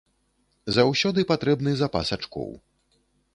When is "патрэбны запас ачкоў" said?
1.33-2.51